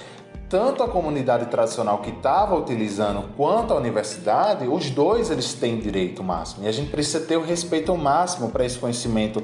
[0.52, 6.22] tanto a comunidade tradicional que estava utilizando quanto a universidade, os dois eles têm direito
[6.22, 6.66] máximo.
[6.66, 9.42] E a gente precisa ter o respeito máximo para esse conhecimento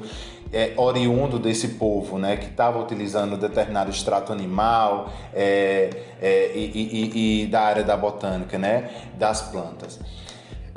[0.52, 5.88] é, oriundo desse povo, né, que estava utilizando determinado extrato animal é,
[6.20, 9.98] é, e, e, e, da área da botânica, né, das plantas.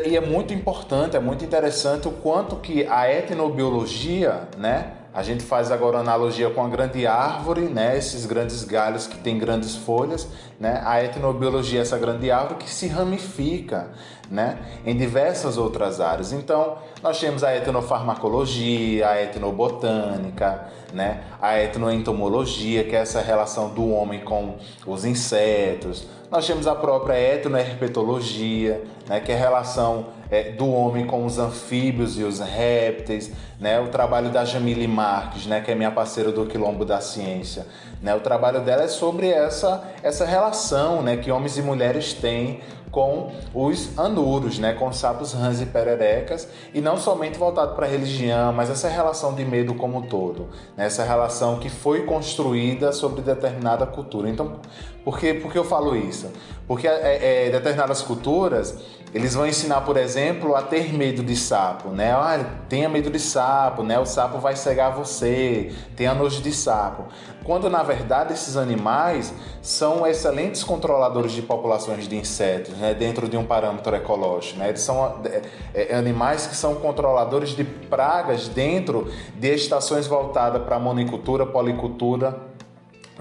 [0.06, 5.43] E é muito importante, é muito interessante o quanto que a etnobiologia, né, a gente
[5.43, 7.97] faz agora analogia com a grande árvore, né?
[7.97, 10.82] Esses grandes galhos que têm grandes folhas, né?
[10.86, 13.91] A etnobiologia é essa grande árvore que se ramifica,
[14.30, 14.58] né?
[14.86, 16.32] Em diversas outras áreas.
[16.32, 21.24] Então, nós temos a etnofarmacologia, a etnobotânica, né?
[21.41, 24.56] A etnoentomologia, que é essa relação do homem com
[24.88, 26.08] os insetos.
[26.32, 29.20] Nós temos a própria etnoherpetologia, né?
[29.20, 33.82] Que é a relação é, do homem com os anfíbios e os répteis, né?
[33.82, 35.60] O trabalho da Jamile Marques, né?
[35.60, 37.67] Que é minha parceira do Quilombo da Ciência,
[38.02, 38.15] né?
[38.15, 41.17] O trabalho dela é sobre essa essa relação, né?
[41.17, 46.48] Que homens e mulheres têm com os anuros, né, com os sapos rãs e pererecas,
[46.74, 50.50] e não somente voltado para a religião, mas essa relação de medo como um todo,
[50.76, 54.30] né, essa relação que foi construída sobre determinada cultura.
[54.30, 54.60] Então,
[55.03, 56.31] por que, por que eu falo isso?
[56.67, 58.77] Porque é, é, determinadas culturas
[59.13, 62.15] eles vão ensinar, por exemplo, a ter medo de sapo, né?
[62.15, 63.99] Olha, tenha medo de sapo, né?
[63.99, 67.03] O sapo vai cegar você, tenha nojo de sapo.
[67.43, 72.93] Quando na verdade esses animais são excelentes controladores de populações de insetos, né?
[72.93, 74.69] Dentro de um parâmetro ecológico, né?
[74.69, 75.41] Eles são é,
[75.73, 82.50] é, animais que são controladores de pragas dentro de estações voltadas para monicultura, policultura,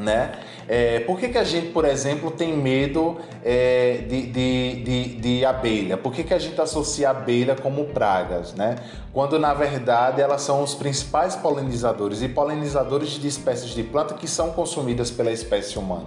[0.01, 0.33] né?
[0.67, 5.45] É, por que, que a gente, por exemplo, tem medo é, de, de, de, de,
[5.45, 5.97] abelha?
[5.97, 8.77] Por que, que a gente associa abelha como pragas, né?
[9.13, 14.29] Quando na verdade elas são os principais polinizadores e polinizadores de espécies de planta que
[14.29, 16.07] são consumidas pela espécie humana.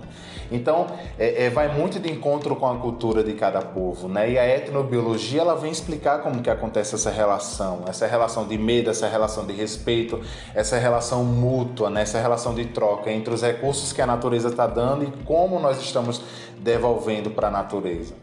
[0.51, 4.31] Então, é, é, vai muito de encontro com a cultura de cada povo, né?
[4.31, 8.89] E a etnobiologia ela vem explicar como que acontece essa relação, essa relação de medo,
[8.89, 10.21] essa relação de respeito,
[10.53, 12.01] essa relação mútua, né?
[12.01, 15.81] Essa relação de troca entre os recursos que a natureza está dando e como nós
[15.81, 16.21] estamos
[16.63, 18.13] devolvendo para a natureza.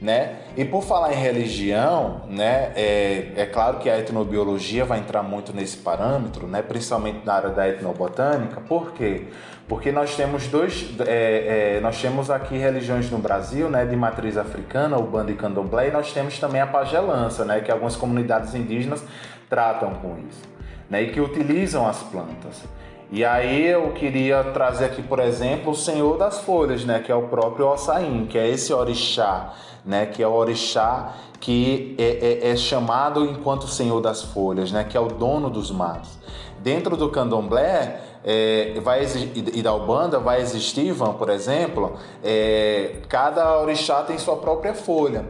[0.00, 0.36] Né?
[0.56, 5.52] E por falar em religião, né, é, é claro que a etnobiologia vai entrar muito
[5.52, 8.62] nesse parâmetro, né, principalmente na área da etnobotânica.
[8.62, 9.26] Por quê?
[9.70, 14.36] Porque nós temos dois, é, é, nós temos aqui religiões no Brasil, né, de matriz
[14.36, 18.52] africana, o bando e candomblé, e nós temos também a pagelança, né, que algumas comunidades
[18.52, 19.00] indígenas
[19.48, 20.42] tratam com isso,
[20.90, 22.64] né, e que utilizam as plantas.
[23.12, 27.14] E aí eu queria trazer aqui, por exemplo, o Senhor das Folhas, né, que é
[27.14, 29.54] o próprio Ossain, que é esse orixá,
[29.86, 34.82] né, que é o orixá que é, é, é chamado enquanto Senhor das Folhas, né,
[34.82, 36.18] que é o dono dos matos.
[36.58, 39.06] Dentro do candomblé é, vai
[39.54, 45.24] e da Ubanda vai existir, Ivan, por exemplo, é, cada orixá tem sua própria folha.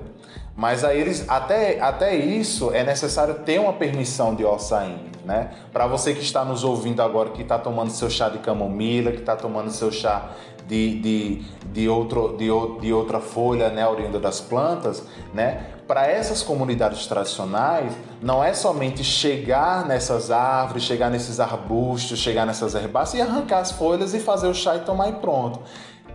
[0.57, 5.53] Mas aí eles, até, até isso é necessário ter uma permissão de Ossain, né?
[5.72, 9.20] Para você que está nos ouvindo agora, que está tomando seu chá de camomila, que
[9.20, 10.31] está tomando seu chá
[10.66, 11.42] de, de,
[11.73, 12.49] de, outro, de,
[12.81, 15.03] de outra folha, né, oriunda das plantas,
[15.35, 15.66] né?
[15.87, 17.92] Para essas comunidades tradicionais,
[18.23, 23.73] não é somente chegar nessas árvores, chegar nesses arbustos, chegar nessas herbáceas e arrancar as
[23.73, 25.61] folhas e fazer o chá e tomar e pronto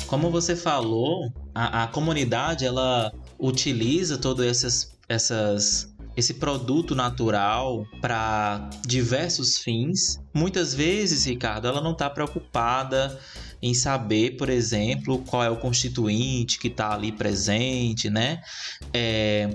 [0.09, 8.69] como você falou, a, a comunidade ela utiliza todas essas, essas esse produto natural para
[8.85, 10.19] diversos fins.
[10.35, 13.17] Muitas vezes, Ricardo, ela não está preocupada
[13.63, 18.41] em saber, por exemplo, qual é o constituinte que está ali presente, né?
[18.93, 19.49] É,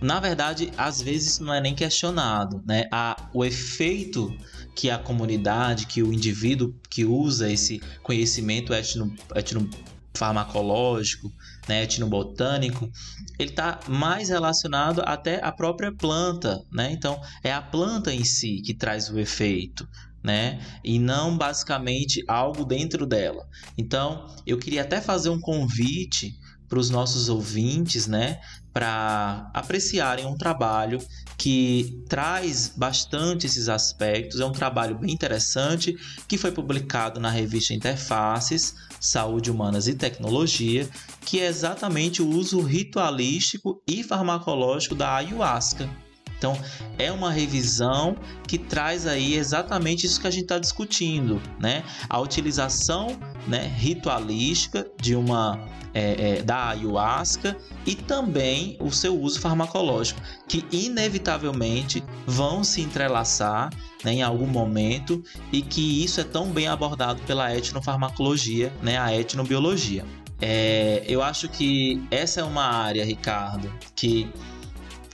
[0.00, 2.88] na verdade, às vezes não é nem questionado, né?
[2.90, 4.34] A, o efeito
[4.74, 9.68] que a comunidade, que o indivíduo que usa esse conhecimento etno, etno
[10.14, 11.32] farmacológico,
[11.68, 12.90] né, etnobotânico,
[13.38, 16.90] ele está mais relacionado até à própria planta, né?
[16.90, 19.88] Então é a planta em si que traz o efeito,
[20.22, 20.60] né?
[20.82, 23.46] E não basicamente algo dentro dela.
[23.76, 26.36] Então eu queria até fazer um convite
[26.68, 28.40] para os nossos ouvintes, né,
[28.78, 31.00] para apreciarem um trabalho
[31.36, 34.38] que traz bastante esses aspectos.
[34.38, 35.96] É um trabalho bem interessante
[36.28, 40.88] que foi publicado na revista Interfaces Saúde Humanas e Tecnologia,
[41.22, 45.90] que é exatamente o uso ritualístico e farmacológico da ayahuasca.
[46.38, 46.56] Então,
[46.96, 48.16] é uma revisão
[48.46, 51.82] que traz aí exatamente isso que a gente está discutindo, né?
[52.08, 55.58] A utilização né, ritualística de uma
[55.92, 63.70] é, é, da ayahuasca e também o seu uso farmacológico, que inevitavelmente vão se entrelaçar
[64.04, 65.22] né, em algum momento
[65.52, 70.04] e que isso é tão bem abordado pela etnofarmacologia, né, a etnobiologia.
[70.40, 74.30] É, eu acho que essa é uma área, Ricardo, que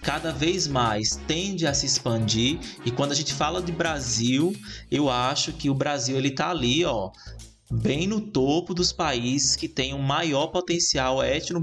[0.04, 2.58] cada vez mais tende a se expandir.
[2.84, 4.54] E quando a gente fala de Brasil,
[4.90, 7.10] eu acho que o Brasil ele tá ali, ó,
[7.70, 11.62] bem no topo dos países que têm o um maior potencial etno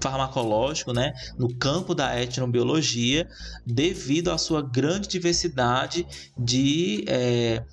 [0.00, 3.28] farmacológico, né, no campo da etnobiologia,
[3.64, 6.06] devido à sua grande diversidade
[6.38, 7.64] de é,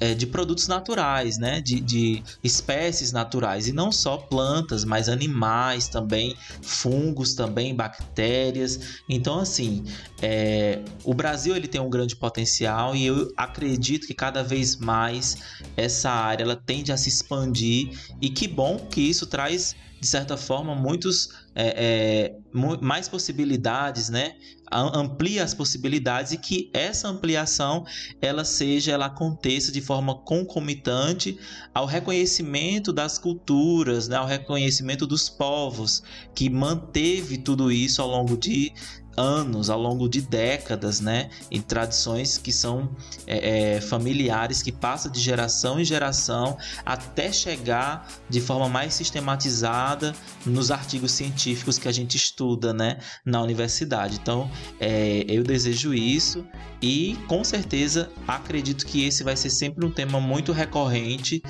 [0.00, 1.60] é, de produtos naturais, né?
[1.60, 3.68] De, de, espécies naturais.
[3.68, 9.00] E não só plantas, mas animais também, fungos também, bactérias.
[9.08, 9.84] Então, assim,
[10.20, 15.36] é, o Brasil ele tem um grande potencial e eu acredito que cada vez mais
[15.76, 17.96] essa área ela tende a se expandir.
[18.20, 22.36] E que bom que isso traz de certa forma, muitos é, é,
[22.82, 24.36] mais possibilidades, né?
[24.80, 27.84] Amplia as possibilidades e que essa ampliação
[28.20, 31.38] ela seja, ela aconteça de forma concomitante
[31.72, 34.16] ao reconhecimento das culturas, né?
[34.16, 36.02] ao reconhecimento dos povos
[36.34, 38.72] que manteve tudo isso ao longo de
[39.16, 41.30] anos, ao longo de décadas, né?
[41.50, 42.90] Em tradições que são
[43.26, 50.14] é, é, familiares, que passam de geração em geração até chegar de forma mais sistematizada
[50.44, 52.98] nos artigos científicos que a gente estuda, né?
[53.24, 54.18] Na universidade.
[54.20, 54.50] Então,
[54.80, 56.44] é, eu desejo isso
[56.80, 61.42] e com certeza acredito que esse vai ser sempre um tema muito recorrente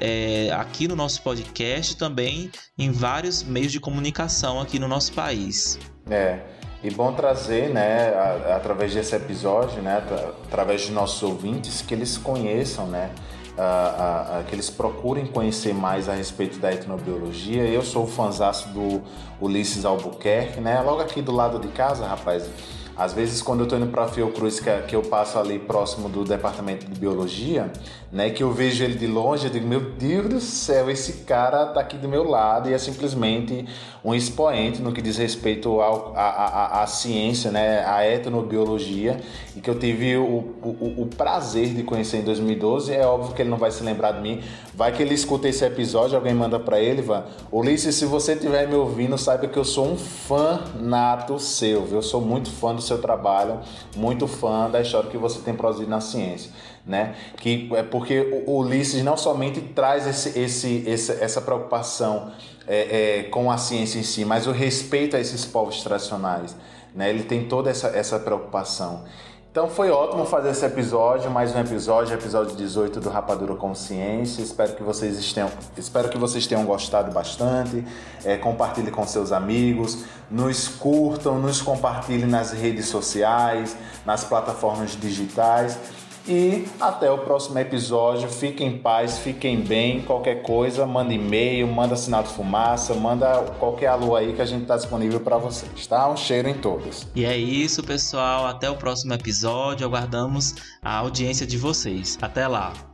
[0.00, 5.78] é, aqui no nosso podcast também em vários meios de comunicação aqui no nosso país.
[6.10, 6.61] É.
[6.82, 10.02] E bom trazer, né, a, através desse episódio, né,
[10.44, 13.10] através de nossos ouvintes, que eles conheçam, né,
[13.56, 17.62] a, a, que eles procurem conhecer mais a respeito da etnobiologia.
[17.62, 19.00] Eu sou o fanzaço do
[19.40, 22.50] Ulisses Albuquerque, né, logo aqui do lado de casa, rapaz.
[22.96, 26.24] Às vezes, quando eu estou indo para Fiocruz, que, que eu passo ali próximo do
[26.24, 27.72] departamento de biologia,
[28.12, 31.64] né, que eu vejo ele de longe, eu digo: Meu Deus do céu, esse cara
[31.66, 33.64] tá aqui do meu lado e é simplesmente
[34.04, 39.18] um expoente no que diz respeito à ciência, né, à etnobiologia,
[39.56, 40.24] e que eu tive o,
[40.62, 42.92] o, o, prazer de conhecer em 2012.
[42.92, 44.42] É óbvio que ele não vai se lembrar de mim.
[44.74, 47.24] Vai que ele escuta esse episódio, alguém manda para ele, Van.
[47.50, 51.96] Ulisses, se você estiver me ouvindo, saiba que eu sou um fã nato seu, viu?
[51.96, 53.60] Eu sou muito fã do seu trabalho,
[53.96, 56.50] muito fã da história que você tem produzido na ciência
[56.86, 57.14] né?
[57.36, 62.32] Que é porque o Ulisses não somente traz esse, esse, esse essa preocupação
[62.66, 66.56] é, é, com a ciência em si, mas o respeito a esses povos tradicionais,
[66.94, 67.10] né?
[67.10, 69.04] Ele tem toda essa, essa preocupação.
[69.52, 74.40] Então foi ótimo fazer esse episódio, mais um episódio, episódio 18 do Rapadura Consciência.
[74.40, 77.84] Espero que vocês tenham, espero que vocês tenham gostado bastante.
[78.24, 83.76] É, compartilhe com seus amigos, nos curtam, nos compartilhem nas redes sociais,
[84.06, 85.78] nas plataformas digitais.
[86.26, 88.28] E até o próximo episódio.
[88.28, 90.02] Fiquem em paz, fiquem bem.
[90.02, 94.62] Qualquer coisa, manda e-mail, manda sinal de fumaça, manda qualquer alô aí que a gente
[94.62, 96.08] está disponível para vocês, tá?
[96.08, 97.06] Um cheiro em todos.
[97.14, 98.46] E é isso, pessoal.
[98.46, 99.86] Até o próximo episódio.
[99.86, 102.18] Aguardamos a audiência de vocês.
[102.20, 102.91] Até lá.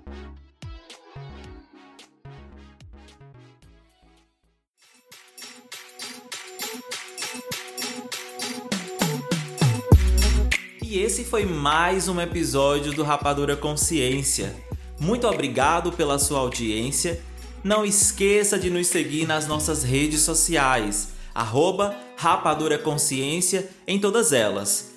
[11.09, 14.55] Esse foi mais um episódio do Rapadura Consciência.
[15.01, 17.23] Muito obrigado pela sua audiência
[17.65, 24.97] Não esqueça de nos seguir nas nossas redes sociais, arroba Rapadura Consciência em todas elas.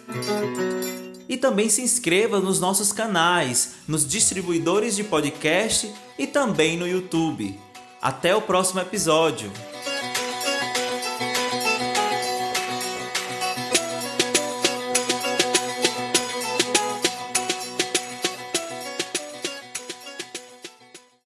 [1.30, 5.90] E também se inscreva nos nossos canais, nos distribuidores de podcast
[6.20, 7.58] e também no YouTube.
[8.02, 9.50] Até o próximo episódio!